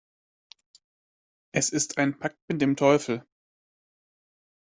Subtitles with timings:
[1.53, 3.23] Es ist ein Pakt mit dem Teufel.